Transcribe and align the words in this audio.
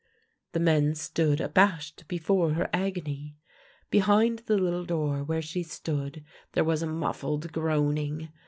"The 0.53 0.59
men 0.59 0.95
stood 0.95 1.39
abashed 1.39 2.07
before 2.07 2.53
her 2.53 2.71
agony. 2.73 3.37
Behind 3.91 4.39
the 4.39 4.57
little 4.57 4.83
door 4.83 5.23
where 5.23 5.43
she 5.43 5.61
stood 5.61 6.23
there 6.53 6.63
was 6.63 6.81
a 6.81 6.87
muffled 6.87 7.51
groaning. 7.51 8.29